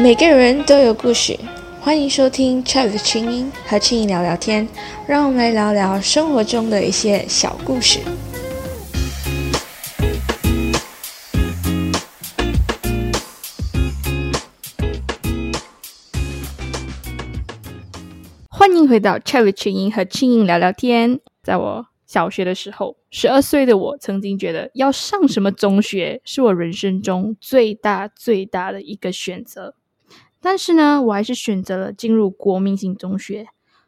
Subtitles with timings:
[0.00, 1.36] 每个人都有故事，
[1.80, 4.68] 欢迎收听 Chat 的清音和青音聊聊天，
[5.08, 7.98] 让我们来聊聊生活中的一些小故事。
[18.48, 21.18] 欢迎回到 Chat 青音和青音聊聊天。
[21.42, 29.74] 在我小学的时候，十二岁的我曾经觉得要上什么中学是我人生中最大最大的一个选择。
[30.40, 33.46] 但是呢，我还是选择了进入国民型中学，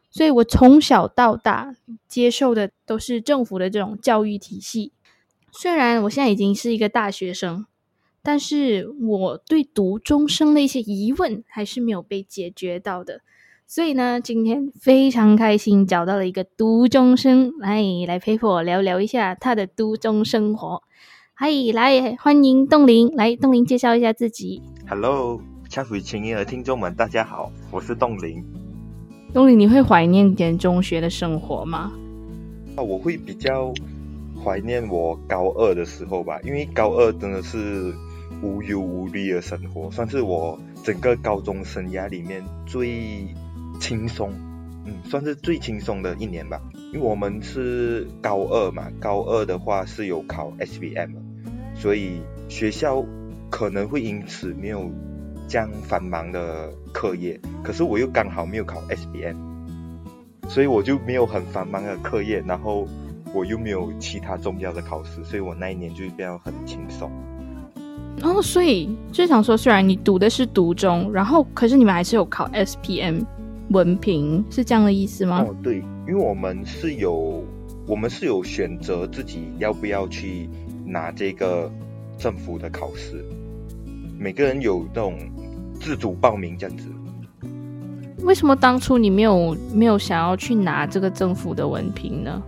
[0.09, 1.75] 所以我从小到大
[2.07, 4.91] 接受的都是政府的这种教育体系。
[5.51, 7.65] 虽然我现在已经是一个大学生，
[8.21, 13.21] 但是我对读中生的一些疑问还是没有被解决到的。
[13.65, 20.83] 所以呢，今天非常开心找到了一个读中生来来陪我聊聊一下他的读中生活。
[21.33, 24.61] 嗨，来欢迎冻龄，来冻龄介绍一下自己。
[24.89, 25.41] Hello。
[25.71, 28.43] 恰属青音的听众们，大家好，我是冻龄。
[29.33, 31.93] 冻龄，你会怀念点中学的生活吗？
[32.75, 33.73] 啊，我会比较
[34.43, 37.93] 怀念我高二的时候吧，因为高二真的是
[38.41, 43.33] 无忧无虑的生活，算是我整个高中生涯里面最
[43.79, 44.29] 轻松，
[44.83, 46.59] 嗯，算是最轻松的一年吧。
[46.91, 51.13] 因为我们是高二嘛，高二的话是有考 SBM，
[51.75, 53.05] 所以学校
[53.49, 54.91] 可能会因此没有。
[55.51, 59.35] 这样繁忙的课业，可是我又刚好没有考 SBM，
[60.47, 62.87] 所以我就没有很繁忙的课业，然后
[63.33, 67.11] 我又没有其他重要的考试，所以我那一年就变得很轻松。
[68.23, 73.25] 哦，所以就想说，虽然你读的是读中，然后可是你们还是有考 SPM
[73.71, 75.45] 文凭，是这样的意思吗？
[75.45, 77.43] 哦，对，因为我们是有
[77.85, 80.49] 我们是有选择自己要不要去
[80.85, 81.69] 拿这个
[82.17, 83.21] 政府的考试，
[84.17, 85.19] 每个人有这种。
[85.81, 86.87] 自主报名这样子，
[88.19, 92.39] 为什么当初你没有没有想要去拿这个政府的文凭呢？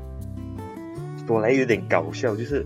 [1.28, 2.64] 说来有点搞笑，就是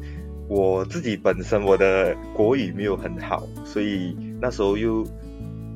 [0.50, 5.08] 我自己本身我的国语没有很好，所以那时候又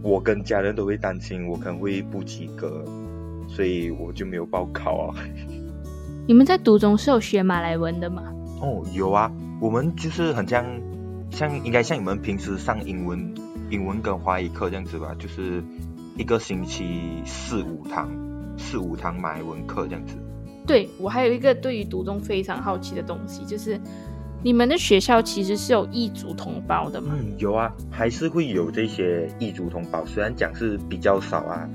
[0.03, 2.83] 我跟家人都会担心我可能会不及格，
[3.47, 5.15] 所以我就没有报考啊。
[6.27, 8.23] 你们在读中是有学马来文的吗？
[8.61, 10.65] 哦，有啊，我们就是很像
[11.29, 13.33] 像应该像你们平时上英文。
[13.71, 15.63] 英文跟华语课这样子吧，就是
[16.17, 18.11] 一个星期四五堂，
[18.57, 20.17] 四五堂买文课这样子。
[20.67, 23.79] 对我还有一个对于读中非常好奇的东西，就是
[24.43, 27.15] 你们的学校其实是有异族同胞的吗？
[27.17, 31.67] 嗯，有啊，还是会有这些异族同胞，虽然讲是比较少啊，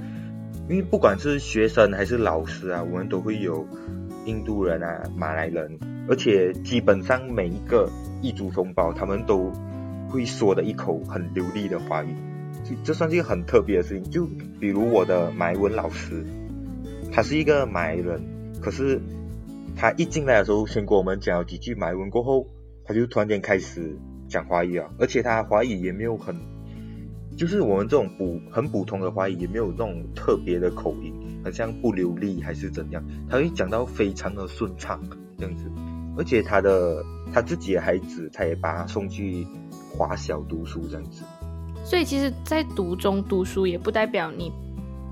[0.68, 3.66] 因为不管是学生还是老师啊，我们都会有
[4.26, 5.78] 印度人啊、马来人，
[6.10, 7.90] 而且基本上每一个
[8.20, 9.50] 异族同胞他们都。
[10.08, 12.14] 会说的一口很流利的华语，
[12.64, 14.10] 这这算是一个很特别的事情。
[14.10, 14.26] 就
[14.60, 16.24] 比如我的马来文老师，
[17.12, 18.20] 他是一个马来人，
[18.60, 19.00] 可是
[19.76, 22.46] 他一进来的时候，先跟我们讲了几句马来文过后，
[22.84, 26.36] 他就突然间开始讲华语啊，而且他华语也没有很，
[27.36, 31.12] 就是我们这种普很普通的华语，也没有那种特别的口音，
[31.44, 35.02] 很像不流利还是怎样，他会讲到非常的顺畅
[35.36, 35.64] 这样子，
[36.16, 39.46] 而且他的他自己的孩子，他也把他送去。
[39.96, 41.22] 华小读书这样子，
[41.84, 44.52] 所以其实，在读中读书也不代表你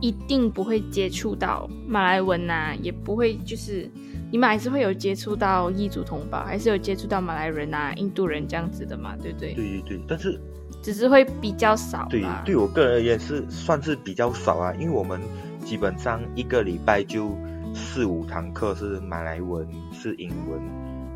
[0.00, 3.89] 一定不会接触到马来文呐，也不会就是
[4.31, 9.55] 你们还是会有接触到异族同胞，还是有接触到马来人呐、印度人这样子的嘛，对不对？
[9.55, 10.39] 对对对，但是
[10.83, 12.06] 只是会比较少。
[12.11, 15.19] 对，对我个人而言是算是比较少啊，因为我们
[15.65, 17.34] 基本上一个礼拜就
[17.73, 20.61] 四五堂课是马来文，是英文，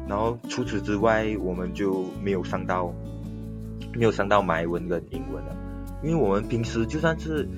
[0.09, 2.95] 然后除此之外我们就没有上到。
[3.99, 5.57] 没有上到马来文跟英文了，
[6.05, 7.49] 因为我们平时就算是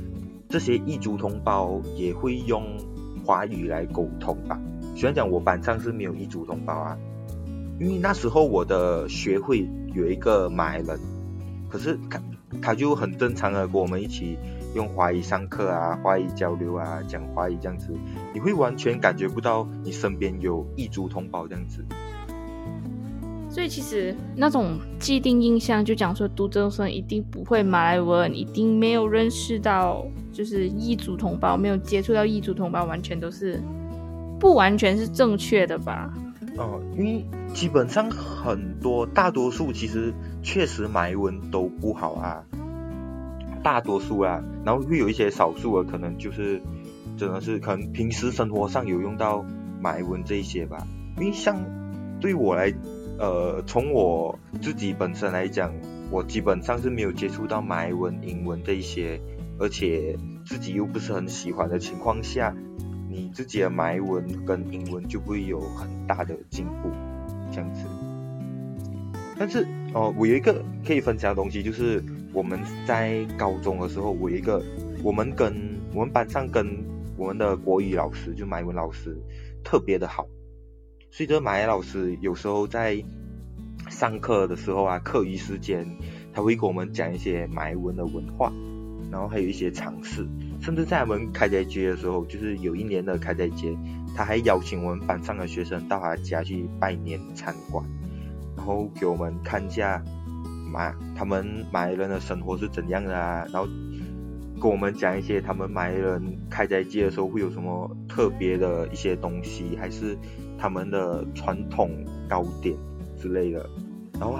[0.49, 2.65] 这些异族同胞也会用
[3.23, 4.59] 华语来沟通吧。
[4.97, 6.99] 虽然讲我班上是没有异族同胞啊，
[7.79, 10.99] 因为那时候我的学会有一个马来人，
[11.69, 12.23] 可是他
[12.63, 14.39] 他就很正常的跟我们一起
[14.75, 17.93] 用华语上课啊，华语交流啊，讲华语这样子，
[18.33, 21.85] 你会完全感觉不到你身边有异族同胞这样子。
[23.51, 33.61] 所以其实那种既定印象，就讲说读中生一定不会马来文，一定没有认识到就是异族同胞，没有接触到异族同胞，完全都是
[34.39, 36.15] 不完全是正确的吧？
[36.57, 40.15] 哦，因为基本上很多大多数其实
[40.45, 42.45] 确实马来文都不好啊，
[43.65, 46.63] 大多数啊，然后会有一些少数的可能就是
[47.17, 49.45] 真的是可能平时生活上有用到
[49.81, 50.87] 马来文这一些吧，
[51.19, 51.59] 因为像
[52.21, 52.73] 对我来。
[53.21, 55.75] 呃，从我自己本身来讲，
[56.11, 59.21] 我基本上是没有接触到马来文、英文这一些
[59.59, 62.57] 而且自己又不是很喜欢的情况下，
[63.11, 66.89] 你自己的埋文跟英文就不会有很大的进步，
[67.53, 67.85] 这样子。
[69.39, 72.03] 但是哦，我有一个可以分享的东西，就是
[72.33, 74.63] 我们在高中的时候，我有一个，
[75.03, 75.55] 我们跟
[75.95, 76.67] 我们班上跟
[77.19, 79.15] 我们的国语老师，就埋文老师
[79.63, 80.27] 特别的好，
[81.11, 83.05] 所以这埋老师有时候在
[83.89, 85.87] 上课的时候啊，课余时间
[86.33, 88.53] 他会跟我们讲一些埋文的文化。
[89.11, 90.25] 然后还有一些尝试，
[90.61, 93.77] 甚至在我们开斋节的时候，就是有一年的开斋节，
[94.15, 97.85] 他还邀请我们班上的学生到他家去拜年参观，
[98.57, 100.01] 然后给我们看一下
[100.73, 103.69] 马他们马来人的生活是怎样的啊，然后
[104.61, 110.17] 跟我们讲一些他们马来人开斋节的时候会有什么特别的一些东西，还是
[110.61, 111.91] 他们的传统
[112.29, 112.77] 糕点
[113.19, 113.69] 之类的。
[114.21, 114.39] 然后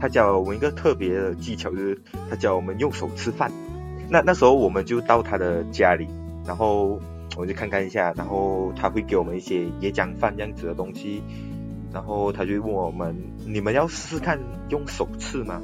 [0.00, 3.52] 他教我们一个特别的技巧，就是他教我们用手吃饭。
[4.08, 6.08] 那那时候我们就到他的家里，
[6.46, 6.98] 然后
[7.36, 11.22] 我就看看一下，然后他会给我们一些椰浆饭这样子的东西，
[11.92, 13.14] 然后他就问我们：
[13.46, 14.38] 你们要试试看
[14.70, 15.60] 用手吃吗？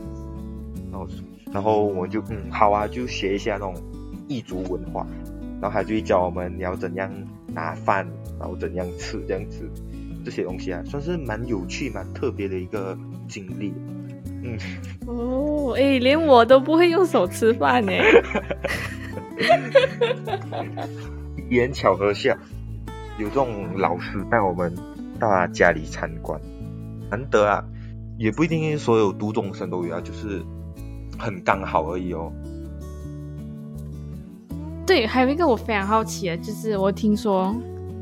[0.93, 1.09] 然后
[1.51, 3.75] 然后我们就嗯好啊，就学一下那种
[4.29, 5.07] 异族文化，
[5.61, 7.11] 然后他就教我们你要怎样
[7.57, 8.07] 拿饭，
[8.39, 9.67] 然后怎样吃这样子
[10.23, 13.73] 这些东西啊，算是蛮有趣、蛮特别的一个经历。
[14.43, 14.59] 嗯
[15.07, 17.93] 哦，哎，连我都不会用手吃饭呢。
[21.49, 22.37] 一言巧合下，
[23.19, 24.75] 有这种老师带我们
[25.19, 26.39] 到他家里参观，
[27.11, 27.65] 难得啊，
[28.19, 30.43] 也不一定所有读中生都有啊，就是
[31.19, 32.31] 很刚好而已哦。
[34.87, 37.53] 对，还有一个我非常好奇的，就是我听说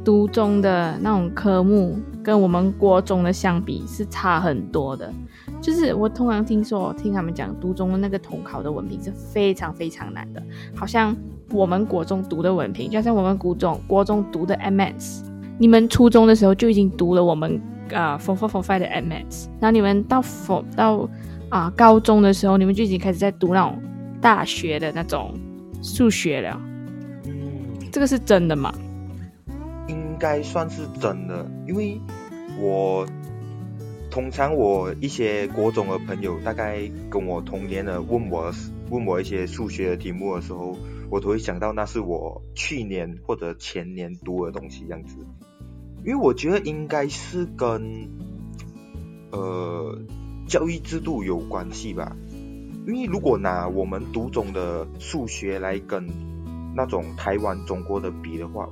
[0.04, 5.10] 读中的那种科目跟我们国中的相比是差很多的。
[5.62, 10.42] 就是我通常听说，听他们讲，读中的那个统考的文凭是非常非常难的。
[10.76, 11.16] 好像
[11.50, 15.24] 我们国中读的文凭，就像我们国中国中读的 MS，
[15.56, 17.58] 你们初中的时候就已经读了我们
[17.94, 21.08] 啊 four Four Form Five 的 MS，然后你们到 For 到
[21.48, 23.82] 啊高中的时候，你们就已经开始在读那种
[24.20, 25.32] 大学的那种
[25.82, 26.60] 数学了。
[27.94, 28.74] 这个是真的吗？
[29.86, 32.00] 应该算是真的，因为
[32.60, 33.06] 我。
[34.10, 38.52] 通常我一些国中的朋友，大概跟我同年的问我
[38.88, 40.76] 问我一些数学的题目的时候，
[41.10, 45.18] 我都会想到那是我去年或者前年读的东西样子。
[46.04, 48.08] 因为我觉得应该是跟
[49.32, 49.98] 呃
[50.46, 52.16] 教育制度有关系吧。
[52.86, 56.08] 因为如果拿我们读中的数学来跟
[56.74, 58.68] 那种台湾、中国的比的话，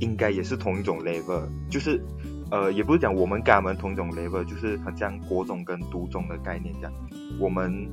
[0.00, 2.00] 应该也是同一种 level，就是。
[2.48, 6.92] 呃，也不是讲我们跟他们同一种 level，就是很像国中跟读中的概念这样。
[7.40, 7.88] 我们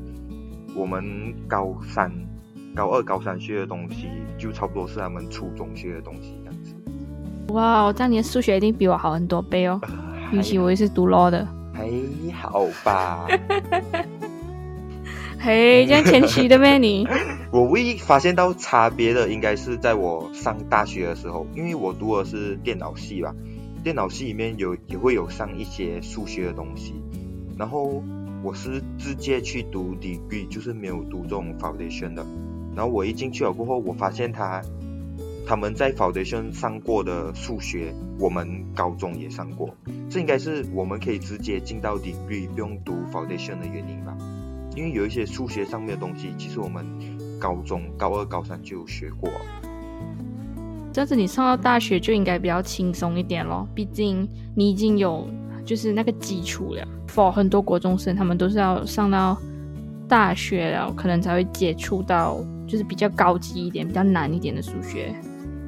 [0.75, 1.03] 我们
[1.47, 2.11] 高三、
[2.75, 6.75] 高二、高三学的东西，就差不多是他们初中学的东西这样子。
[7.47, 9.81] 哇，这样你的数学一定比我好很多倍哦。
[10.31, 11.47] 尤其我也是读 law 的。
[11.73, 11.89] 还
[12.31, 13.27] 好吧。
[15.45, 17.05] 嘿，这样前期的咩你？
[17.51, 23.35] 我唯一发现到差别的，应该是在我上大学的时候，因为我读的是电脑系吧。
[23.83, 26.93] 电脑系里面有也会有上一些数学的东西，
[27.57, 28.01] 然后
[28.41, 32.25] 我是直接去读 degree，就是没有读这种 foundation 的。
[32.73, 34.61] 然后我一进去了过后，我发现他
[35.45, 39.75] 他们在 foundation 上过的数学，我们高中也上过。
[40.09, 44.12] 这应该是我们可以直接进到 degree 不用读 foundation 的原因吧？
[44.75, 46.85] 因为有一些数学上面的东西，其实我们
[47.39, 49.29] 高中高二、高三就有学过。
[50.91, 55.27] 这样子你上到大学就应该比较轻松一点咯，毕竟你已经有
[55.65, 56.87] 就是那个基础了。
[57.07, 59.37] For 很多国中生，他们都是要上到
[60.07, 65.13] 大学了，可能才会接触到就是比较高级一点、比较难一点的数学。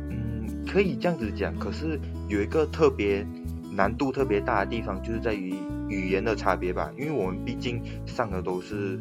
[0.10, 1.56] 嗯，可以这样子讲。
[1.58, 3.26] 可是有一个特别
[3.72, 5.56] 难度特别大的地方，就是在于
[5.90, 6.92] 语言的差别吧。
[6.98, 9.00] 因为我们毕竟上的都是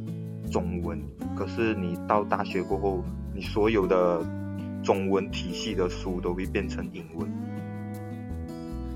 [0.50, 1.00] 中文，
[1.36, 4.20] 可是你到大学过后，你所有的。
[4.84, 7.26] 中文体系的书都会变成英文。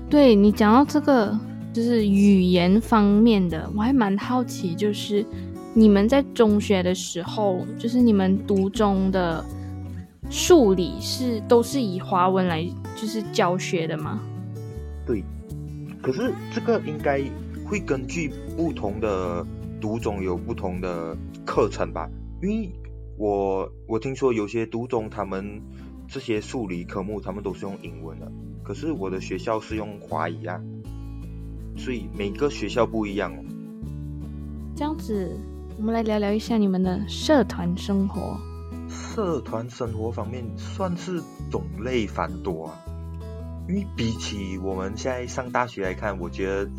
[0.07, 1.35] 对你讲到这个，
[1.73, 5.25] 就是语言方面的，我还蛮好奇，就是
[5.73, 9.43] 你们在中学的时候，就是你们读中的
[10.29, 12.63] 数理是都是以华文来
[12.95, 14.21] 就是教学的吗？
[15.07, 15.23] 对，
[16.03, 17.19] 可是这个应该
[17.69, 19.45] 会根据不同的
[19.79, 22.09] 读种有不同的课程吧，
[22.41, 22.71] 因为。
[23.21, 25.61] 我我听说有些读种他们
[26.07, 28.31] 这些数理科目他们都是用英文的，
[28.63, 30.57] 可是我的学校是用华语啊，
[31.75, 33.43] 所以每个学校不一样哦。
[34.73, 35.37] 这样子，
[35.75, 38.39] 我们来聊聊一下你们的社团生活。
[38.87, 41.21] 社团生活方面算是
[41.51, 42.79] 种类繁多啊。
[43.67, 46.69] 因为比起我们现在上大学来看，我觉得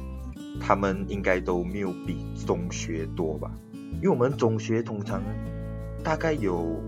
[0.58, 2.16] 他们应该都没有比
[2.46, 3.50] 中学多吧。
[3.96, 5.22] 因为我们中学通常
[6.02, 6.80] 大概有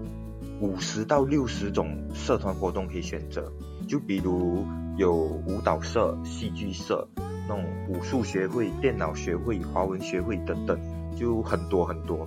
[0.60, 3.52] 五十到六十种社团活动可以选择，
[3.86, 4.64] 就比如
[4.96, 7.06] 有舞蹈社、戏剧社、
[7.48, 10.78] 那种武术学会、电脑学会、华文学会等等，
[11.16, 12.26] 就很多很多。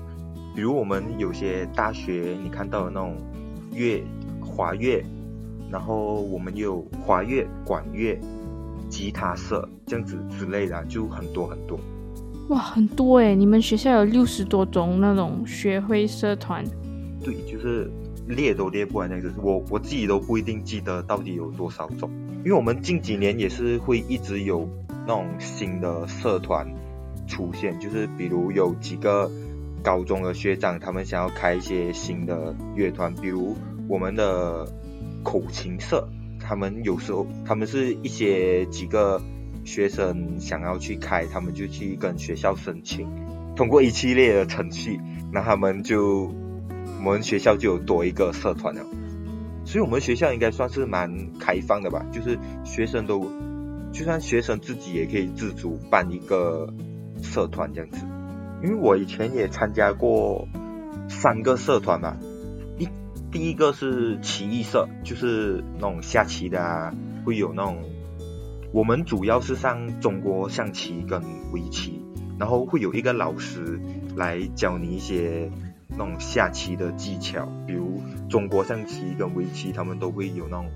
[0.56, 3.18] 比如我们有些大学，你看到的那种
[3.72, 4.04] 乐、
[4.42, 5.04] 华乐。
[5.72, 8.18] 然后我们有华乐、管乐、
[8.96, 11.78] 吉他社这样子之类的，就很多很多。
[12.48, 13.36] 哇，很多哎！
[13.36, 16.64] 你们学校有六十多种那种学会社团？
[17.22, 17.92] 对，就是
[18.26, 22.10] 列都列不完那个，我我自己都不一定记得到底有多少种。
[22.46, 24.66] 因为我们近几年也是会一直有
[25.06, 26.66] 那种新的社团
[27.28, 29.30] 出现，就是比如有几个
[29.84, 33.58] 高中的学长，他们想要开一些新的乐团，比如
[33.90, 34.66] 我们的。
[35.26, 36.08] 口琴社，
[36.48, 39.22] 他们有时候他们是一些几个
[39.64, 43.08] 学生想要去开，他们就去跟学校申请，
[43.56, 45.00] 通过一系列的程序，
[45.32, 46.34] 那他们就
[47.04, 48.86] 我们学校就有多一个社团了。
[49.66, 53.28] 所以，我们学校应该算是蛮开放的吧，就是学生都，
[53.92, 56.72] 就算学生自己也可以自主办一个
[57.24, 58.06] 社团这样子。
[58.64, 60.48] 因为我以前也参加过
[61.10, 62.16] 三个社团嘛。
[63.36, 67.84] 第一个是棋艺社，就是那种下棋的啊，会有那种。
[68.72, 72.02] 我们主要是上中国象棋跟围棋，
[72.40, 73.78] 然后会有一个老师
[74.16, 75.52] 来教你一些
[75.90, 80.72] 那种下棋的技巧，比如中国象棋跟围棋，他们都会有那种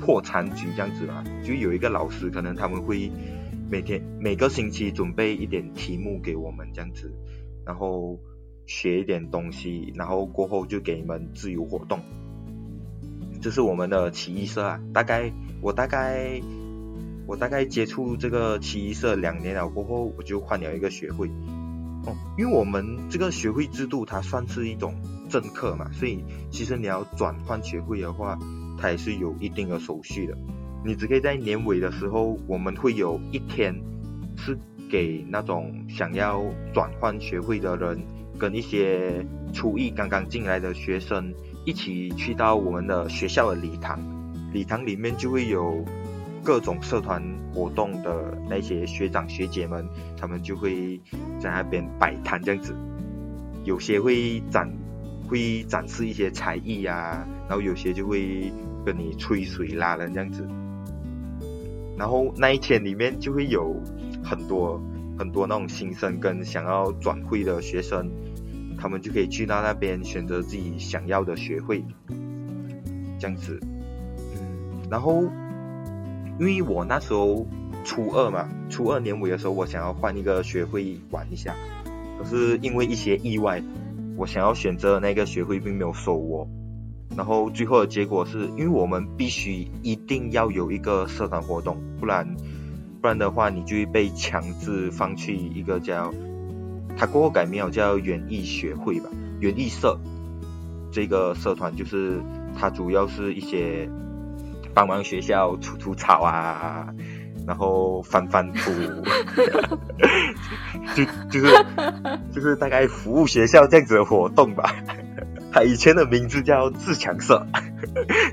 [0.00, 3.08] 破残局这样子嘛，就有一个老师，可能他们会
[3.70, 7.14] 每天每个星期准备一点题目给我们这样子，
[7.64, 8.18] 然后。
[8.66, 12.00] 学一点东西，然后过后就给你们自由活动。
[13.40, 15.30] 这是我们的奇艺社啊，大概
[15.60, 16.40] 我大概
[17.26, 21.28] 我大概接触这个奇艺社两年了，过后我就换了一个学会。
[22.06, 24.94] 哦，因为我们这个学会制度它算是一种
[25.28, 28.38] 政课嘛，所以其实你要转换学会的话，
[28.78, 30.36] 它也是有一定的手续的。
[30.84, 33.74] 你只可以在年尾的时候，我们会有一天
[34.36, 34.58] 是
[34.90, 36.42] 给那种想要
[36.72, 38.02] 转换学会的人。
[38.38, 41.32] 跟一些初一刚刚进来的学生
[41.64, 44.00] 一起去到我们的学校的礼堂，
[44.52, 45.84] 礼堂里面就会有
[46.42, 47.22] 各种社团
[47.52, 51.00] 活动的那些学长学姐们，他们就会
[51.40, 52.74] 在那边摆摊这样子，
[53.64, 54.70] 有些会展
[55.28, 58.52] 会展示一些才艺啊，然后有些就会
[58.84, 60.46] 跟你吹水拉人这样子，
[61.96, 63.80] 然后那一天里面就会有
[64.22, 64.82] 很多。
[65.16, 68.10] 很多那种新生跟想要转会的学生，
[68.84, 71.82] 他们就可以去到那边选择自己想要的学会，
[73.18, 73.58] 这样子。
[73.62, 75.22] 嗯，然后
[76.38, 77.46] 因为我那时候
[77.82, 81.54] 初二嘛，初二年尾的时候，我想要换一个学会玩一下，
[82.18, 83.62] 可是因为一些意外，
[84.18, 86.46] 我想要选择那个学会并没有收我。
[87.16, 92.36] 然后最后的结果是因为我们必须一定要有一个社团活动，不然。
[93.00, 96.12] 不然的话，你就会被强制放去一个叫
[96.96, 99.10] 他过后改名叫园艺学会吧，
[99.40, 99.98] 园艺社
[100.92, 102.20] 这个社团就是
[102.58, 103.88] 它主要是一些
[104.72, 106.86] 帮忙学校除除草啊，
[107.46, 108.70] 然后翻翻土，
[110.94, 111.66] 就就是
[112.32, 114.72] 就是大概服务学校这样子的活动吧。
[115.52, 117.46] 他以前的名字叫自强社，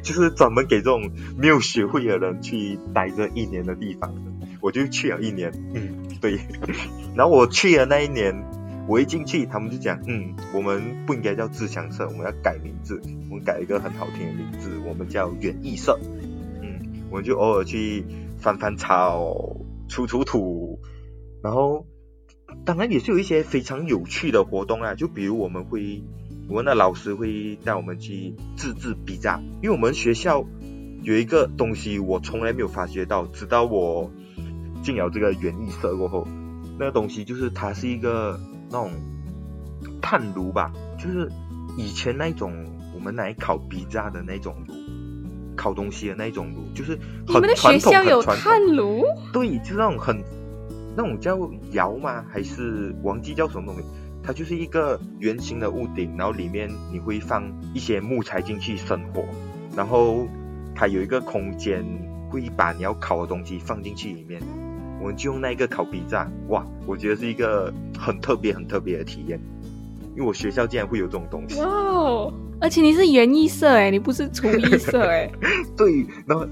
[0.01, 4.11] 就是专门给这种没有学会的人去待这一年的地方。
[4.61, 6.39] 我就去了一年，嗯，对。
[7.17, 8.45] 然后我去了那一年，
[8.87, 15.99] 我一进去，他们就讲，嗯，我们不应该叫自强社，我们要改名字，我们改一个很好听的名字，我们叫园艺社。
[16.61, 18.05] 嗯，我们就偶尔去
[18.39, 19.57] 翻翻草、
[19.89, 20.79] 除除土，
[21.43, 21.85] 然后
[22.63, 26.03] 当然也是有一些非常有趣的活动啊，就比如我们会，
[26.47, 30.45] 我们的老师会带我们去自制笔架，因为我们学校
[31.01, 34.11] 有一个东西我从来没有发觉到，直到我。
[34.81, 36.27] 进了这个园艺社过后，
[36.77, 38.91] 那个东西就是它是一个那种
[40.01, 41.29] 炭炉吧，就是
[41.77, 42.53] 以前那种
[42.93, 44.73] 我们来烤皮渣的那种炉，
[45.55, 46.97] 烤东西的那种炉，就是
[47.27, 49.03] 很传统很传统。
[49.31, 50.23] 对，就是那种很
[50.95, 51.37] 那种叫
[51.71, 52.23] 窑吗？
[52.29, 53.87] 还是忘记叫什么东西？
[54.23, 59.23] 它就是一个圆形的屋顶，然后里面你会放一些木材进去生火，
[59.75, 60.27] 然后
[60.75, 61.83] 它有一个空间
[62.29, 64.39] 会把你要烤的东西放进去里面。
[65.01, 69.39] 我们就用那一个烤皮炸，哇，我觉得是一个很特别、很特别的体验，
[70.15, 71.59] 因为我学校竟然会有这种东西。
[71.59, 72.33] 哇哦！
[72.59, 75.29] 而且你是园艺社哎，你不是厨艺社哎。
[75.75, 76.45] 对，然后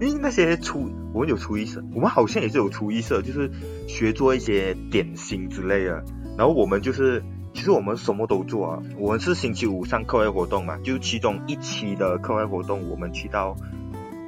[0.00, 3.48] 因为那些厨，我们有厨艺社，我们好像也是有厨艺社，就是
[3.86, 6.04] 学做一些点心之类的。
[6.36, 7.22] 然后我们就是，
[7.52, 8.82] 其实我们什么都做啊。
[8.98, 13.56] 我们是星期五上课外活动嘛，就其中一期的课外活动，我们去到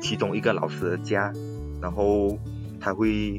[0.00, 1.32] 其中一个老师的家，
[1.82, 2.38] 然后
[2.80, 3.38] 他会。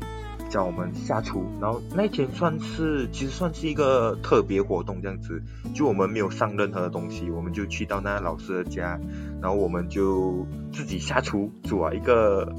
[0.49, 8.97] 叫我们下厨，然后那天算是其实算是一个特别活动这样子，就我们没有上任何的东西，我们就去到那老师的家，
[9.41, 12.55] 然后我们就自己下厨煮了一个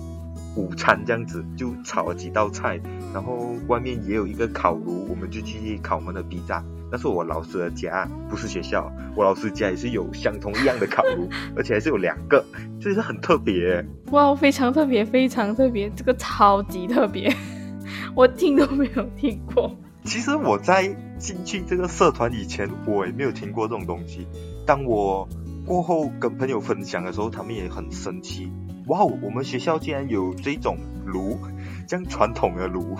[0.54, 2.78] 午餐这样子，就炒了几道菜，
[3.14, 6.62] 然后外面也有一个烤炉，我们就去烤我们的披萨。
[6.90, 12.44] 那是我老师的家，不是学校，我老师家也是有相同一样的烤炉，而且还是有两个，
[12.80, 13.84] 这是很特别。
[14.10, 17.32] 哇，非常特别，非常特别，这个超级特别。
[18.16, 19.76] 我听都没有听过。
[20.04, 24.26] 其实我在进去这个社团以前，我也没有听过这种东西。
[24.64, 25.28] 当我
[25.66, 28.50] 过后跟朋友分享的时候，他们也很生气。
[28.86, 31.38] 哇，我们学校竟然有这种炉，
[31.86, 32.96] 这样传统的炉。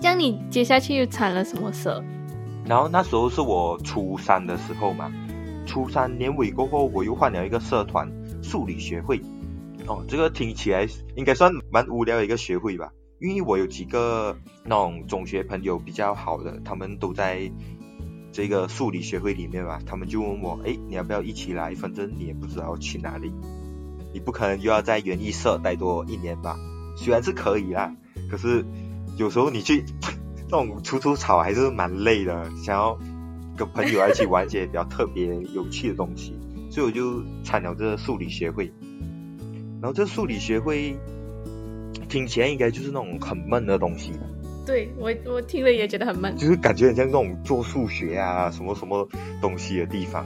[0.00, 2.02] 这样你接下去又产了什么社？
[2.66, 5.12] 然后那时候是我初三的时候嘛，
[5.66, 8.10] 初三年尾过后，我又换了一个社团——
[8.42, 9.20] 数理学会。
[9.86, 12.90] 哦，这个听起来应该算蛮无聊的一个学会吧。
[13.18, 17.50] 因为我有几个那种中学朋友比较好的，他们都在
[18.32, 21.74] 这个数理学会里面嘛，他们就问我，哎，你要不要一起来？
[21.74, 23.32] 反正你也不知道去哪里，
[24.12, 26.58] 你不可能又要在园艺社待多一年吧？
[26.96, 27.94] 虽然是可以啦，
[28.30, 28.66] 可是
[29.16, 29.84] 有时候你去
[30.50, 32.98] 那种除除草还是蛮累的，想要
[33.56, 36.38] 跟朋友一起玩一些比较特别有趣的东西，
[36.70, 38.72] 所以我就参了这个数理学会。
[39.80, 40.96] 然后这数理学会。
[42.08, 44.12] 听起来应该就是那种很闷的东西，
[44.64, 49.08] 对我我听了也觉得很闷，就是感觉很像那种做数学啊什么什么
[49.40, 50.24] 东西的地方。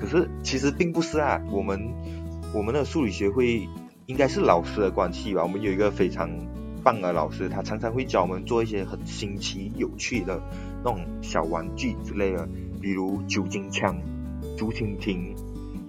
[0.00, 1.92] 可是其实并不是啊，我们
[2.54, 3.68] 我们的数理学会
[4.06, 5.42] 应该是老师的关系吧。
[5.42, 6.30] 我们有一个非常
[6.84, 10.40] 棒的老师，他常常会教我们做一些很新奇有趣的
[10.84, 12.48] 那种小玩具之类的，
[12.80, 13.96] 比如酒精枪、
[14.56, 15.34] 竹蜻蜓，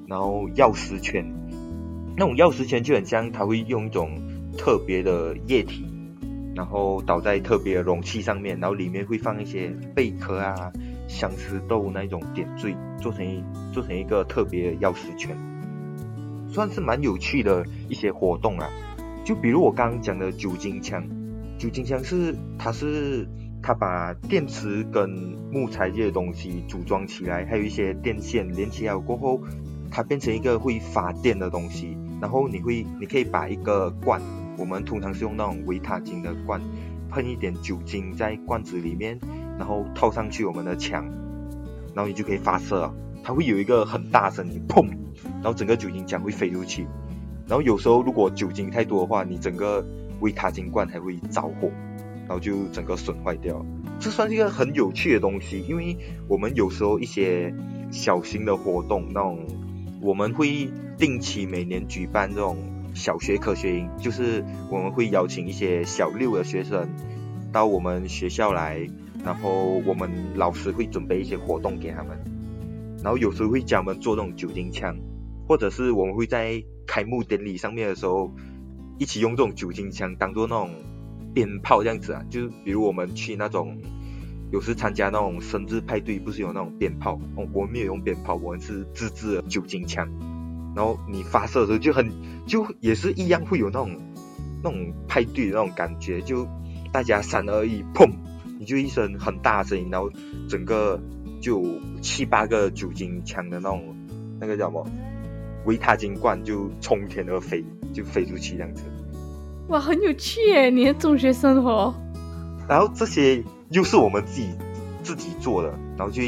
[0.08, 1.24] 然后钥匙圈。
[2.18, 4.10] 那种钥匙圈就很像，他会用一种。
[4.58, 5.86] 特别的液体，
[6.56, 10.72] 然后倒在特别的容器上面，然后里面会放一些贝壳啊、
[11.10, 15.36] 相思豆那一种点缀，做成做成一个特别钥匙圈，
[16.48, 18.70] 算是蛮有趣的一些活动啊。
[19.26, 21.04] 就比如我刚刚讲的酒精枪，
[21.58, 23.28] 酒精枪是它是
[23.60, 25.10] 它把电池跟
[25.52, 29.42] 木材这些东西组装起来，还有一些电线连起来过后，
[29.90, 34.22] 它变成一个会发电的东西，然后你会你可以把一个罐。
[34.60, 36.62] 我们通常是用那种维他精的罐，
[37.10, 39.20] 喷一点酒精在罐子里面，
[39.58, 41.04] 然后套上去我们的枪，
[41.96, 44.88] 然后你就可以发射，它会有一个很大声音，砰，
[45.42, 46.86] 然后整个酒精枪会飞出去。
[47.48, 49.86] 然后有时候如果酒精太多的话，你整个
[50.20, 51.70] 维他金罐还会着火，
[52.28, 53.66] 然后就整个损坏掉。
[54.00, 57.54] 这算是一个很有趣的东西，因为我们有时候一些
[57.92, 59.46] 小型的活动，那种
[60.02, 62.58] 我们会定期每年举办这种。
[62.96, 66.88] 小学科学营就是我们会邀请一些小六的学生
[67.52, 68.90] 到我们学校来，
[69.22, 72.18] 然后我们老师会准备一些活动给他们，
[73.04, 74.96] 然后有时候会教他们做那种酒精枪，
[75.46, 78.32] 或者是我们会在开幕典礼上面的时候
[78.98, 80.69] 一起用这种酒精枪当做那种
[81.34, 83.78] 鞭炮这样子啊，就比如我们去那种
[84.52, 87.19] 有时参加那种生日派对，不是有那种鞭炮？
[87.36, 90.08] 哦，我们没有用鞭炮，我们是自制的酒精枪。
[90.76, 92.12] 然后你发射的时候就很
[92.45, 93.98] 就也是一样会有那种
[94.63, 96.48] 那种派对的那种感觉，就
[96.91, 98.12] 大家三二一砰，
[98.60, 100.12] 你就一声很大声音，然后
[100.48, 101.02] 整个
[101.41, 101.63] 就
[102.02, 103.95] 七八个酒精枪的那种
[104.39, 104.88] 那个叫什么
[105.65, 108.84] 维他金罐就冲天而飞，就飞出去这样子。
[109.67, 110.69] 哇，很有趣耶！
[110.69, 111.93] 你的中学生活。
[112.67, 114.49] 然后这些又是我们自己
[115.04, 116.21] 自己做的，然后就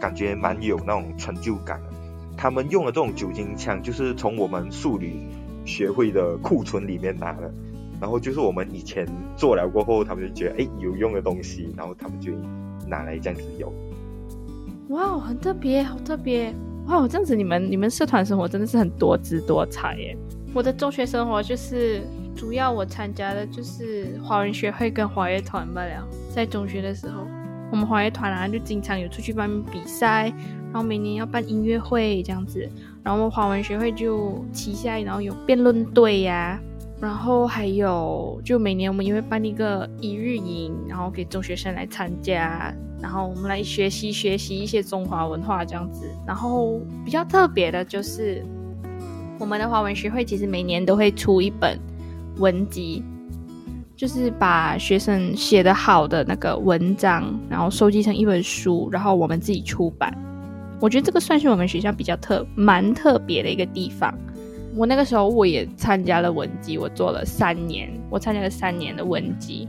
[0.00, 1.90] 感觉蛮有那种成就感的。
[2.36, 5.20] 他们用的这种酒精枪，就是从我们数理
[5.64, 7.52] 学会的库存里面拿的，
[8.00, 12.32] 然后就是我们以前做了过后，他们就觉得哎有用的东西，然后他们就
[12.86, 13.72] 拿来这样子用。
[14.90, 16.54] 哇，很特别，好特别！
[16.86, 20.16] 哇，我这样子你们你们社团生活真的是很多姿多彩耶。
[20.54, 22.02] 我的中学生活就是
[22.34, 27.26] 主要我参加的就是华文学会跟华乐团罢了，在中学的时候。
[27.72, 30.32] 我们华乐团啊，就经常有出去办比赛，
[30.72, 32.60] 然后每年要办音乐会这样子。
[33.02, 36.60] 然后我们华文学会就旗下，然后有辩论队呀，
[37.00, 42.72] 然后还有就每年我们也会办一个一日营，然后给中学生来参加，
[43.06, 46.10] 然然后我们来学习学习一些中华文化这样子。
[46.26, 48.44] 然后比较特别的就是，
[49.38, 51.78] 我们的华文学会其实每年都会出一本
[52.38, 53.04] 文集，
[53.94, 60.12] 就是把学生写的好的那个文章，然后收集成一本书，然后我们自己出版。
[60.80, 64.12] 我觉得这个算是我们学校比较特蛮特别的一个地方。
[64.74, 69.68] 我那个时候我也参加了文集，我做了三年，我参加了三年的文集。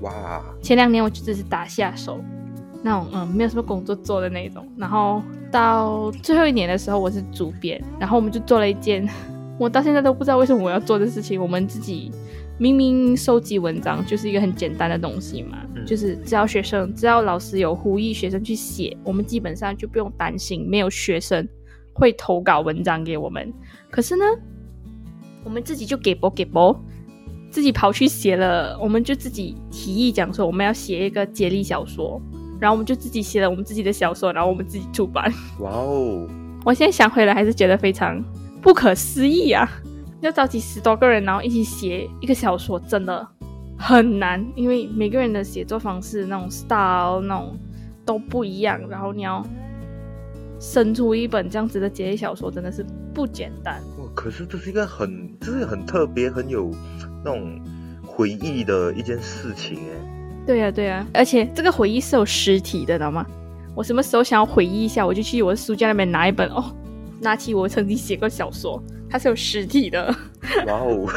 [0.00, 0.42] 哇！
[0.60, 2.20] 前两年我就只是打下手，
[2.82, 4.66] 那种嗯没有什么工作做的那种。
[4.76, 9.08] 然后到最后一年的时候，我是主编，然后我们就做了一件
[9.58, 11.40] 我到现在都不知道为什么我要做的事情。
[11.40, 12.10] 我们自己
[12.58, 21.46] 明明收集文章就是一个很简单的东西嘛，就是只要学生只要老师有呼吁学生去写，我们基本上就不用担心没有学生
[21.92, 23.52] 会投稿文章给我们。
[23.90, 24.24] 可是呢，
[25.44, 26.78] 我们自己就给播给播，
[27.50, 32.20] 自己跑去写了，我们就自己提议讲说我们要写一个接力小说，
[32.62, 35.28] 然后我们就自己写了我们自己的小说，然后我们自己出版。
[35.58, 36.28] 哇哦！
[36.64, 38.22] 我现在想回来还是觉得非常
[38.60, 39.68] 不可思议啊！
[40.20, 43.26] 要召集十多个人，然后一起写一个小说，真的
[43.76, 47.58] 很难，因为每个人的写作方式、那种 style、那种
[48.06, 49.44] 都不一样，然后你要。
[50.60, 53.82] 生出一本这样子的结业小说真的是不简单。
[53.98, 56.70] 哇，可是这是一个很，这是很特别、很有
[57.24, 57.60] 那种
[58.06, 60.21] 回忆的一件事情哎。
[60.46, 63.26] 对呀，对呀，而且这个回忆是有实体的，知道吗？
[63.74, 66.74] 我什么时候想要回忆一下，我就去我的书架那边拿一本哦，
[67.20, 70.14] 拿起我曾经写过小说，它是有实体的。
[70.66, 71.08] 哇哦，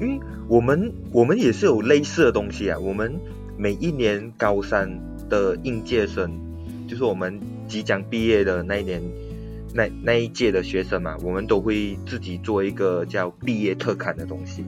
[0.00, 2.78] 因为我们我们也是有类似的东西啊。
[2.78, 3.14] 我们
[3.56, 4.88] 每一年高三
[5.28, 6.30] 的应届生，
[6.88, 7.40] 就是我们。
[7.66, 9.02] 即将毕业的那一年，
[9.72, 14.66] 那那一届的学生嘛，我们都会自己做一个叫毕业特刊的东西。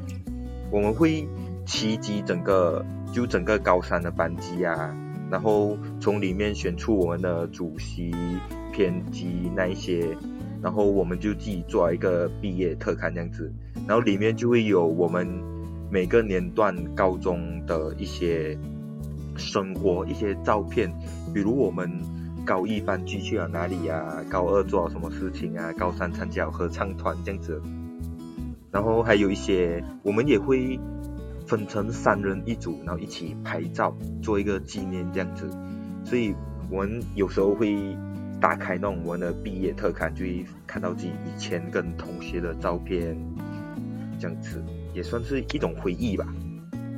[0.70, 1.28] 我们会
[1.66, 4.94] 齐集整个就整个高三的班级啊，
[5.30, 8.12] 然后从里面选出我们的主席、
[8.72, 10.16] 编辑那一些，
[10.62, 13.52] 然后我们就自己做一个毕业特刊这样子。
[13.86, 15.26] 然后里面就会有我们
[15.90, 18.58] 每个年段高中的一些
[19.36, 20.92] 生活、一些照片，
[21.32, 21.90] 比如我们。
[22.46, 24.22] 高一班级去了哪里啊？
[24.30, 25.72] 高二做了什么事情啊？
[25.72, 27.60] 高三参加合唱团这样子，
[28.70, 30.78] 然后还有一些我们也会
[31.46, 35.48] 分成三人一组，然后一起拍照做一个纪念这样子。
[36.04, 36.34] 所以
[36.70, 37.96] 我们有时候会
[38.40, 43.16] 打开那种我们的毕业特刊，就会看到自己以前跟同学的照片，
[44.18, 46.26] 这样子也算是一种回忆吧。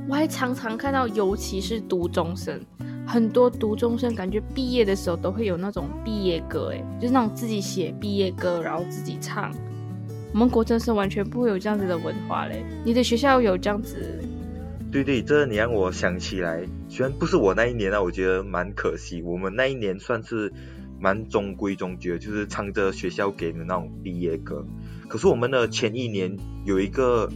[0.08, 2.60] 我还常常看到，尤其是读中生。
[3.06, 9.50] 很多读中生感觉毕业的时候都会有那种毕业歌，哎，就是那种自己写毕业歌，然后自己唱。
[10.32, 12.62] 我们国中生完全不会有这样子的文化嘞。
[12.84, 14.18] 你的学校有这样子？
[14.90, 19.22] 对对，这你让我想起来，虽然不是我那一年啊，我觉得蛮可惜。
[19.22, 20.52] 我们那一年算是
[21.00, 24.66] 蛮中规中矩，就是唱着学校给的那种毕业歌。
[25.08, 27.30] 可是我们的前一年有一个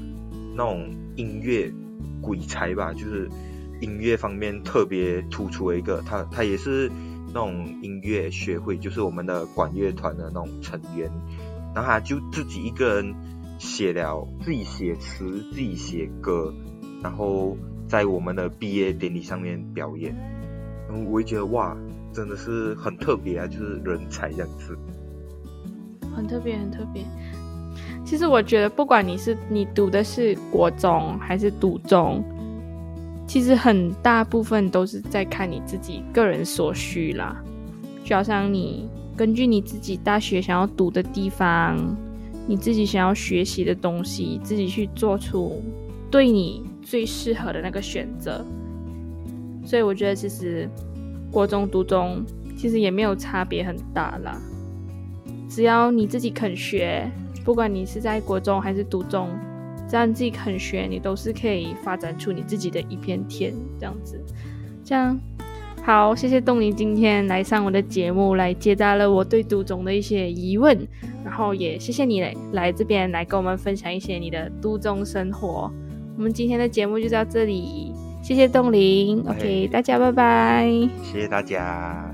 [0.57, 1.73] 那种音乐
[2.21, 3.29] 鬼才吧，就是。
[3.81, 6.89] 音乐方面特别突出的一个，他他也是
[7.27, 11.11] 那种音乐学会，就是我们的管乐团的那种成员，
[11.75, 13.13] 然后他就自己一个人
[13.59, 16.55] 写了，自己写词，自己写歌，
[17.03, 17.57] 然后
[17.89, 20.15] 在我们的毕业典礼上面表演，
[20.89, 21.77] 然后我也觉得哇，
[22.13, 24.77] 真的是很特别啊，就是人才这样子，
[26.15, 27.05] 很特别，很特别。
[28.05, 32.23] 其实我觉得，不管你是你读的是国中还是读中。
[33.25, 37.43] 其实很大部分都是在看你自己个人所需啦，
[38.05, 38.87] 就好像你
[39.17, 41.79] 根据你自己大学想要读的地方，
[42.47, 45.63] 你自己想要学习的东西，自己去做出
[46.11, 48.45] 对你最适合的那个选择。
[49.65, 50.69] 所以我觉得其实
[51.31, 52.25] 国中读中
[52.57, 54.37] 其实也没有差别很大啦，
[55.49, 57.09] 只要你自己肯学，
[57.45, 59.29] 不管你是在国中还是读中。
[59.89, 63.53] 只要你自己肯学，你都是可以发展出你自己的一片天。
[63.79, 64.19] 这样子，
[64.83, 65.19] 这样
[65.83, 70.79] 好，谢谢东尼今天来上我的节目，来解答了我对读中的一些疑问。
[71.23, 75.71] 然后也谢谢你来来这边来跟我们分享一些你的读中生活。
[76.17, 80.71] 我们今天的节目就到这里，谢谢东林，OK，大家拜拜，
[81.03, 82.12] 谢谢大家。